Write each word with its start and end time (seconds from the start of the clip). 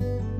thank 0.00 0.22
you 0.24 0.33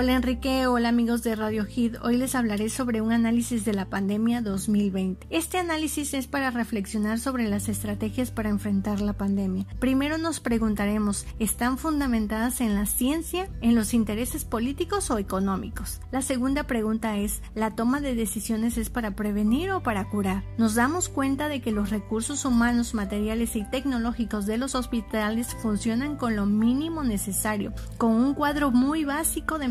Hola 0.00 0.12
Enrique, 0.12 0.68
hola 0.68 0.90
amigos 0.90 1.24
de 1.24 1.34
Radio 1.34 1.64
Hit. 1.64 1.96
Hoy 2.04 2.16
les 2.18 2.36
hablaré 2.36 2.68
sobre 2.68 3.00
un 3.00 3.10
análisis 3.10 3.64
de 3.64 3.74
la 3.74 3.86
pandemia 3.86 4.42
2020. 4.42 5.26
Este 5.28 5.58
análisis 5.58 6.14
es 6.14 6.28
para 6.28 6.52
reflexionar 6.52 7.18
sobre 7.18 7.48
las 7.48 7.68
estrategias 7.68 8.30
para 8.30 8.48
enfrentar 8.48 9.00
la 9.00 9.14
pandemia. 9.14 9.66
Primero 9.80 10.16
nos 10.16 10.38
preguntaremos, 10.38 11.26
¿están 11.40 11.78
fundamentadas 11.78 12.60
en 12.60 12.76
la 12.76 12.86
ciencia, 12.86 13.48
en 13.60 13.74
los 13.74 13.92
intereses 13.92 14.44
políticos 14.44 15.10
o 15.10 15.18
económicos? 15.18 16.00
La 16.12 16.22
segunda 16.22 16.62
pregunta 16.68 17.16
es, 17.16 17.42
¿la 17.56 17.74
toma 17.74 18.00
de 18.00 18.14
decisiones 18.14 18.78
es 18.78 18.90
para 18.90 19.16
prevenir 19.16 19.72
o 19.72 19.82
para 19.82 20.08
curar? 20.08 20.44
Nos 20.58 20.76
damos 20.76 21.08
cuenta 21.08 21.48
de 21.48 21.60
que 21.60 21.72
los 21.72 21.90
recursos 21.90 22.44
humanos, 22.44 22.94
materiales 22.94 23.56
y 23.56 23.64
tecnológicos 23.64 24.46
de 24.46 24.58
los 24.58 24.76
hospitales 24.76 25.56
funcionan 25.60 26.14
con 26.14 26.36
lo 26.36 26.46
mínimo 26.46 27.02
necesario, 27.02 27.72
con 27.96 28.12
un 28.12 28.34
cuadro 28.34 28.70
muy 28.70 29.04
básico 29.04 29.58
de 29.58 29.66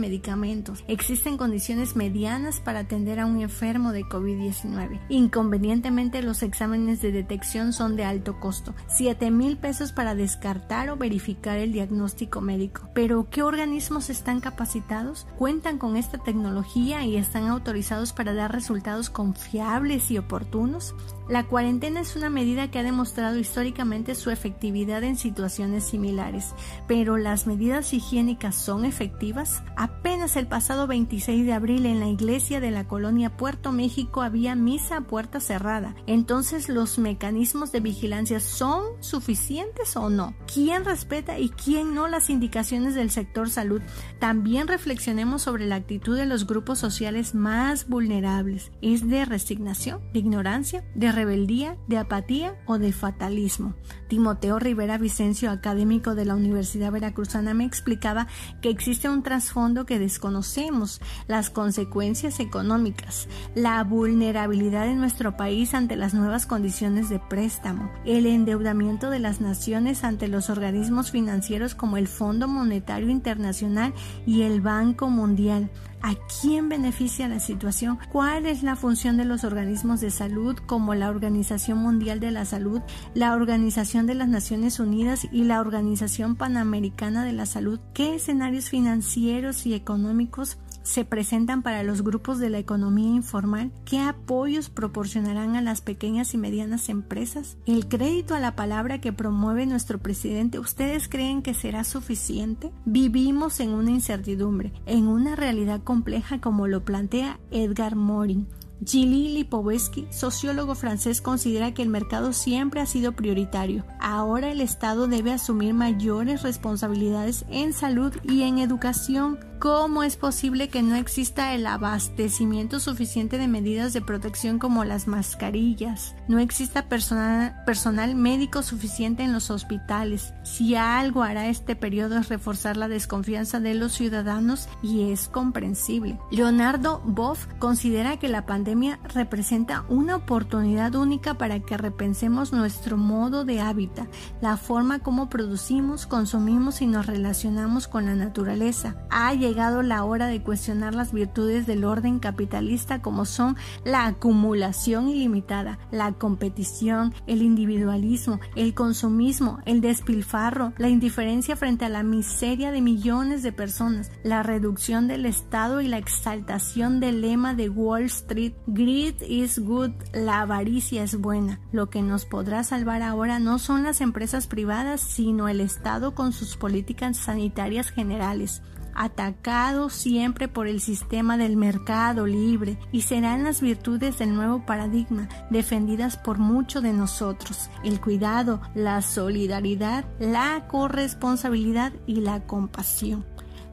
Existen 0.88 1.38
condiciones 1.38 1.96
medianas 1.96 2.60
para 2.60 2.80
atender 2.80 3.20
a 3.20 3.26
un 3.26 3.42
enfermo 3.42 3.92
de 3.92 4.04
COVID-19. 4.04 5.02
Inconvenientemente, 5.10 6.22
los 6.22 6.44
exámenes 6.44 7.02
de 7.02 7.12
detección 7.12 7.74
son 7.74 7.96
de 7.96 8.06
alto 8.06 8.40
costo, 8.40 8.76
7 8.88 9.32
mil 9.32 9.58
pesos 9.58 9.92
para 9.92 10.16
descartar 10.16 10.90
o 10.90 10.98
verificar 10.98 11.58
el 11.58 11.72
diagnóstico 11.72 12.42
médico. 12.42 12.90
Pero, 12.94 13.30
¿qué 13.30 13.44
organismos 13.44 14.10
están 14.10 14.40
capacitados? 14.40 15.28
¿Cuentan 15.38 15.78
con 15.78 15.98
esta 15.98 16.18
tecnología 16.18 17.04
y 17.04 17.18
están 17.18 17.48
autorizados 17.48 18.14
para 18.14 18.34
dar 18.34 18.52
resultados 18.52 19.10
confiables 19.10 20.12
y 20.12 20.18
oportunos? 20.18 20.96
La 21.30 21.46
cuarentena 21.46 22.00
es 22.00 22.16
una 22.16 22.30
medida 22.30 22.72
que 22.72 22.80
ha 22.80 22.84
demostrado 22.84 23.38
históricamente 23.38 24.16
su 24.16 24.32
efectividad 24.32 25.04
en 25.04 25.18
situaciones 25.18 25.84
similares, 25.84 26.54
pero 26.88 27.18
¿las 27.18 27.48
medidas 27.48 27.94
higiénicas 27.94 28.56
son 28.56 28.86
efectivas? 28.86 29.62
Apenas 29.76 30.38
el 30.38 30.48
pasado 30.48 30.88
26 30.88 31.46
de 31.46 31.52
abril 31.52 31.86
en 31.86 32.00
la 32.00 32.08
iglesia 32.08 32.62
de 32.62 32.72
la 32.72 32.88
colonia 32.88 33.36
Puerto 33.36 33.74
México 33.74 34.22
había 34.22 34.56
misa 34.56 34.98
a 34.98 35.02
puerta 35.02 35.42
cerrada. 35.42 35.96
Entonces, 36.08 36.70
¿los 36.70 36.98
mecanismos 36.98 37.74
de 37.74 37.82
vigilancia 37.82 38.40
son 38.40 38.84
suficientes 39.02 39.98
o 39.98 40.10
no? 40.10 40.34
¿Quién 40.52 40.86
respeta 40.86 41.40
y 41.40 41.50
quién 41.50 41.94
no 41.94 42.08
las 42.08 42.30
indicaciones 42.30 42.96
del 42.96 43.12
sector 43.12 43.50
salud? 43.50 43.82
También 44.20 44.70
reflexionemos 44.70 45.42
sobre 45.42 45.66
la 45.66 45.76
actitud 45.76 46.16
de 46.16 46.26
los 46.26 46.48
grupos 46.48 46.80
sociales 46.80 47.36
más 47.36 47.90
vulnerables. 47.90 48.72
¿Es 48.82 49.10
de 49.10 49.26
resignación, 49.26 50.00
de 50.14 50.20
ignorancia, 50.20 50.86
de 50.96 51.17
rebeldía, 51.18 51.78
de 51.88 51.98
apatía 51.98 52.56
o 52.68 52.78
de 52.78 52.94
fatalismo. 52.94 53.74
Timoteo 54.08 54.60
Rivera 54.60 55.00
Vicencio, 55.00 55.50
académico 55.50 56.14
de 56.14 56.26
la 56.26 56.36
Universidad 56.36 56.92
Veracruzana, 56.92 57.56
me 57.56 57.66
explicaba 57.66 58.28
que 58.62 58.70
existe 58.70 59.10
un 59.10 59.24
trasfondo 59.24 59.88
que 59.88 59.98
desconocemos, 59.98 61.02
las 61.28 61.50
consecuencias 61.50 62.40
económicas, 62.40 63.28
la 63.56 63.84
vulnerabilidad 63.84 64.86
de 64.86 64.94
nuestro 64.94 65.36
país 65.36 65.74
ante 65.74 65.96
las 65.96 66.14
nuevas 66.14 66.46
condiciones 66.46 67.10
de 67.10 67.18
préstamo, 67.20 67.92
el 68.06 68.28
endeudamiento 68.28 69.10
de 69.10 69.18
las 69.18 69.42
naciones 69.42 70.04
ante 70.04 70.28
los 70.28 70.52
organismos 70.52 71.10
financieros 71.10 71.74
como 71.74 71.98
el 71.98 72.08
Fondo 72.08 72.48
Monetario 72.48 73.10
Internacional 73.10 73.92
y 74.28 74.44
el 74.44 74.62
Banco 74.62 75.10
Mundial, 75.10 75.72
¿A 76.02 76.14
quién 76.42 76.70
beneficia 76.70 77.28
la 77.28 77.40
situación? 77.40 77.98
¿Cuál 78.12 78.46
es 78.46 78.64
la 78.64 78.76
función 78.76 79.18
de 79.18 79.26
los 79.26 79.44
organismos 79.44 80.00
de 80.00 80.12
salud 80.12 80.56
como 80.66 80.94
la 80.94 81.10
Organización 81.10 81.80
Mundial 81.80 82.20
de 82.20 82.32
la 82.32 82.46
Salud, 82.46 82.82
la 83.14 83.34
Organización 83.34 84.06
de 84.06 84.14
las 84.14 84.28
Naciones 84.28 84.80
Unidas 84.80 85.28
y 85.32 85.44
la 85.44 85.60
Organización 85.60 86.36
Panamericana 86.36 87.26
de 87.26 87.34
la 87.34 87.46
Salud? 87.46 87.80
¿Qué 87.94 88.16
escenarios 88.16 88.70
financieros 88.70 89.66
y 89.66 89.74
económicos 89.74 90.58
se 90.88 91.04
presentan 91.04 91.64
para 91.64 91.84
los 91.84 92.02
grupos 92.02 92.40
de 92.40 92.50
la 92.50 92.60
economía 92.60 93.10
informal? 93.10 93.72
¿Qué 93.84 94.00
apoyos 94.00 94.70
proporcionarán 94.70 95.56
a 95.56 95.62
las 95.62 95.82
pequeñas 95.82 96.34
y 96.34 96.38
medianas 96.38 96.88
empresas? 96.88 97.58
¿El 97.66 97.88
crédito 97.88 98.36
a 98.36 98.40
la 98.40 98.56
palabra 98.56 99.02
que 99.02 99.12
promueve 99.12 99.66
nuestro 99.66 100.00
presidente, 100.00 100.60
ustedes 100.60 101.10
creen 101.10 101.42
que 101.42 101.54
será 101.54 101.84
suficiente? 101.84 102.72
Vivimos 102.86 103.60
en 103.60 103.72
una 103.72 103.92
incertidumbre, 103.92 104.72
en 104.86 105.08
una 105.08 105.36
realidad 105.36 105.84
compleja 105.84 106.40
como 106.40 106.68
lo 106.68 106.86
plantea 106.86 107.40
Edgar 107.52 107.96
Morin. 107.96 108.48
Gilly 108.86 109.30
Lipovetsky, 109.30 110.08
sociólogo 110.12 110.76
francés, 110.76 111.22
considera 111.22 111.74
que 111.74 111.82
el 111.82 111.90
mercado 111.90 112.32
siempre 112.32 112.80
ha 112.80 112.86
sido 112.86 113.14
prioritario. 113.14 113.86
Ahora 114.00 114.52
el 114.52 114.62
Estado 114.62 115.08
debe 115.08 115.32
asumir 115.32 115.74
mayores 115.74 116.44
responsabilidades 116.44 117.46
en 117.50 117.74
salud 117.74 118.14
y 118.24 118.44
en 118.44 118.60
educación 118.60 119.40
¿Cómo 119.60 120.04
es 120.04 120.18
posible 120.18 120.70
que 120.70 120.84
no 120.84 120.96
exista 120.96 121.56
el 121.56 121.66
abastecimiento 121.66 122.80
suficiente 122.80 123.40
de 123.40 123.48
medidas 123.48 123.92
de 123.92 124.04
protección 124.04 124.60
como 124.60 124.84
las 124.84 125.08
mascarillas? 125.08 126.14
No 126.28 126.38
exista 126.38 126.88
personal, 126.88 128.16
médico 128.16 128.62
suficiente 128.62 129.24
en 129.24 129.34
los 129.34 129.50
hospitales. 129.50 130.36
Si 130.44 130.76
algo 130.76 131.24
hará 131.24 131.48
este 131.48 131.76
periodo 131.76 132.20
es 132.20 132.30
reforzar 132.30 132.78
la 132.78 132.88
desconfianza 132.88 133.60
de 133.60 133.74
los 133.74 133.94
ciudadanos 133.94 134.70
y 134.84 135.12
es 135.12 135.28
comprensible. 135.28 136.20
Leonardo 136.30 137.02
Boff 137.04 137.48
considera 137.58 138.18
que 138.18 138.28
la 138.28 138.46
pandemia 138.46 139.00
representa 139.16 139.86
una 139.90 140.18
oportunidad 140.18 140.94
única 140.94 141.34
para 141.34 141.60
que 141.62 141.78
repensemos 141.78 142.54
nuestro 142.54 142.96
modo 142.96 143.44
de 143.44 143.60
hábitat, 143.60 144.08
la 144.40 144.56
forma 144.56 145.00
como 145.00 145.30
producimos, 145.30 146.06
consumimos 146.06 146.84
y 146.84 146.86
nos 146.86 147.08
relacionamos 147.08 147.88
con 147.88 148.06
la 148.06 148.14
naturaleza. 148.14 148.96
Hay 149.10 149.47
llegado 149.48 149.82
la 149.82 150.04
hora 150.04 150.28
de 150.28 150.42
cuestionar 150.42 150.94
las 150.94 151.14
virtudes 151.14 151.66
del 151.66 151.86
orden 151.86 152.20
capitalista 152.20 153.02
como 153.02 153.26
son 153.26 153.56
la 153.86 154.06
acumulación 154.06 155.08
ilimitada, 155.10 155.80
la 155.92 156.12
competición, 156.14 157.14
el 157.28 157.42
individualismo, 157.42 158.40
el 158.56 158.74
consumismo, 158.74 159.60
el 159.66 159.80
despilfarro, 159.80 160.74
la 160.78 160.90
indiferencia 160.90 161.56
frente 161.56 161.86
a 161.86 161.90
la 161.90 162.04
miseria 162.04 162.72
de 162.72 162.82
millones 162.82 163.42
de 163.42 163.54
personas, 163.54 164.12
la 164.24 164.44
reducción 164.44 165.08
del 165.08 165.26
Estado 165.26 165.80
y 165.80 165.88
la 165.88 165.98
exaltación 165.98 167.00
del 167.00 167.22
lema 167.22 167.54
de 167.54 167.70
Wall 167.70 168.04
Street, 168.04 168.54
Greed 168.68 169.22
is 169.22 169.60
good, 169.60 169.92
la 170.14 170.42
avaricia 170.42 171.04
es 171.04 171.20
buena. 171.20 171.62
Lo 171.72 171.90
que 171.90 172.02
nos 172.02 172.26
podrá 172.26 172.64
salvar 172.64 173.02
ahora 173.02 173.40
no 173.40 173.60
son 173.60 173.84
las 173.84 174.02
empresas 174.02 174.48
privadas, 174.48 175.00
sino 175.00 175.48
el 175.48 175.62
Estado 175.62 176.16
con 176.16 176.34
sus 176.34 176.58
políticas 176.58 177.16
sanitarias 177.16 177.92
generales 177.92 178.62
atacado 178.98 179.90
siempre 179.90 180.48
por 180.48 180.68
el 180.68 180.82
sistema 180.82 181.38
del 181.38 181.56
mercado 181.56 182.26
libre 182.26 182.78
y 182.92 183.02
serán 183.02 183.44
las 183.44 183.62
virtudes 183.62 184.18
del 184.18 184.36
nuevo 184.36 184.66
paradigma 184.66 185.30
defendidas 185.50 186.18
por 186.18 186.40
muchos 186.40 186.84
de 186.84 186.94
nosotros, 186.94 187.70
el 187.84 188.02
cuidado, 188.02 188.62
la 188.74 189.02
solidaridad, 189.02 190.06
la 190.20 190.68
corresponsabilidad 190.68 191.94
y 192.06 192.22
la 192.22 192.42
compasión. 192.46 193.26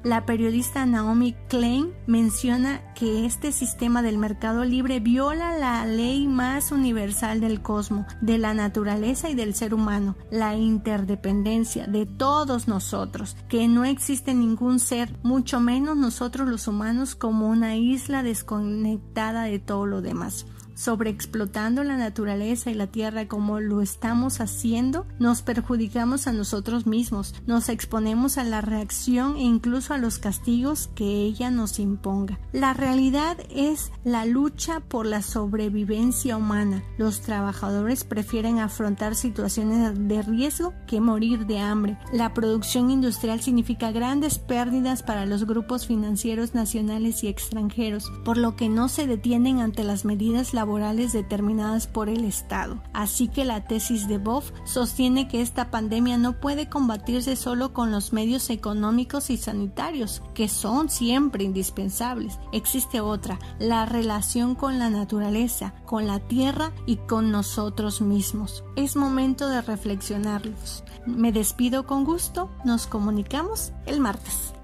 La 0.05 0.27
periodista 0.27 0.85
Naomi 0.85 1.35
Klein 1.49 1.95
menciona 2.07 2.93
que 2.93 3.25
este 3.25 3.53
sistema 3.53 4.03
del 4.03 4.19
mercado 4.19 4.63
libre 4.63 5.01
viola 5.01 5.57
la 5.59 5.87
ley 5.87 6.29
más 6.29 6.73
universal 6.73 7.41
del 7.41 7.63
cosmos, 7.63 8.05
de 8.21 8.37
la 8.37 8.53
naturaleza 8.53 9.31
y 9.31 9.35
del 9.35 9.55
ser 9.55 9.73
humano, 9.73 10.15
la 10.31 10.57
interdependencia 10.57 11.87
de 11.87 12.05
todos 12.05 12.69
nosotros, 12.69 13.35
que 13.49 13.67
no 13.67 13.87
existe 13.87 14.35
ningún 14.35 14.79
ser, 14.79 15.19
mucho 15.23 15.59
menos 15.59 15.97
nosotros 15.97 16.51
los 16.51 16.69
humanos, 16.69 17.15
como 17.15 17.49
una 17.49 17.77
isla 17.77 18.23
desconectada 18.23 19.45
de 19.45 19.59
todo 19.59 19.87
lo 19.87 20.03
demás 20.03 20.45
sobreexplotando 20.75 21.85
la 21.85 21.97
naturaleza 21.97 22.71
y 22.71 22.75
la 22.75 22.87
tierra 22.87 23.29
como 23.29 23.61
lo 23.61 23.81
estamos 23.81 24.41
haciendo, 24.41 25.07
nos 25.19 25.43
perjudicamos 25.43 26.27
a 26.27 26.33
nosotros 26.33 26.87
mismos, 26.87 27.35
nos 27.47 27.69
exponemos 27.69 28.39
a 28.39 28.45
la 28.45 28.61
reacción 28.61 29.37
e 29.37 29.43
incluso 29.43 29.95
a 29.95 29.99
los 29.99 30.19
castigos 30.19 30.91
que 30.95 31.05
ella 31.05 31.51
nos 31.51 31.79
imponga. 31.79 32.39
La 32.53 32.75
realidad 32.75 33.39
es 33.51 33.93
la 34.05 34.25
lucha 34.25 34.81
por 34.81 35.07
la 35.07 35.23
sobrevivencia 35.23 36.37
humana. 36.37 36.83
Los 36.99 37.21
trabajadores 37.21 38.05
prefieren 38.05 38.59
afrontar 38.59 39.15
situaciones 39.15 39.93
de 40.09 40.23
riesgo 40.23 40.73
que 40.87 41.01
morir 41.01 41.47
de 41.47 41.59
hambre. 41.59 41.99
La 42.13 42.35
producción 42.35 42.91
industrial 42.91 43.41
significa 43.41 43.93
grandes 43.93 44.39
pérdidas 44.39 45.03
para 45.03 45.27
los 45.27 45.45
grupos 45.45 45.87
financieros 45.87 46.55
nacionales 46.55 47.25
y 47.25 47.29
extranjeros, 47.29 48.11
por 48.25 48.37
lo 48.37 48.57
que 48.57 48.69
no 48.69 48.89
se 48.89 49.07
detienen 49.07 49.61
ante 49.61 49.85
las 49.85 50.05
medidas 50.05 50.55
laborales 50.65 51.13
determinadas 51.13 51.87
por 51.87 52.09
el 52.09 52.25
Estado. 52.25 52.83
Así 52.95 53.29
que 53.29 53.45
la 53.45 53.65
tesis 53.65 54.09
de 54.09 54.17
Boff 54.17 54.51
sostiene 54.65 55.29
que 55.29 55.43
esta 55.43 55.71
pandemia 55.71 56.17
no 56.17 56.41
puede 56.41 56.71
combatirse 56.71 57.37
solo 57.37 57.75
con 57.75 57.93
los 57.93 58.15
medios 58.15 58.49
económicos 58.49 59.29
y 59.29 59.37
sanitarios, 59.37 60.23
que 60.33 60.49
son 60.49 60.89
siempre 60.89 61.45
indispensables. 61.45 62.39
Existe 62.53 63.03
otra, 63.03 63.39
la 63.59 63.85
relación 63.85 64.55
con 64.55 64.79
la 64.79 64.89
naturaleza, 64.89 65.75
con 65.85 66.07
la 66.07 66.19
tierra 66.19 66.73
y 66.87 66.97
con 66.97 67.31
nosotros 67.31 68.01
mismos. 68.01 68.65
Es 68.75 68.97
momento 68.97 69.49
de 69.49 69.61
reflexionarlos. 69.61 70.83
Me 71.05 71.31
despido 71.31 71.87
con 71.87 72.05
gusto, 72.07 72.49
nos 72.65 72.87
comunicamos 72.87 73.73
el 73.85 74.01
martes. 74.01 74.55